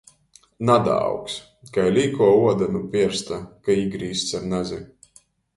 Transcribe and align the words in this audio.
Nadaaugs. 0.69 1.35
Kai 1.75 1.83
līkuo 1.97 2.31
uoda 2.39 2.71
nu 2.79 2.83
piersta, 2.97 3.41
ka 3.67 3.79
īgrīzts 3.85 4.39
ar 4.41 4.53
nazi. 4.57 4.85